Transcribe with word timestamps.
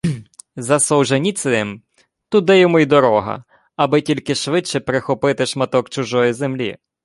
За 0.55 0.79
Солженіциним– 0.79 1.81
туди 2.29 2.59
йому 2.59 2.79
і 2.79 2.85
дорога! 2.85 3.43
Аби 3.75 4.01
тільки 4.01 4.35
швидше 4.35 4.79
прихопити 4.79 5.45
шматок 5.45 5.89
чужої 5.89 6.33
землі 6.33 6.77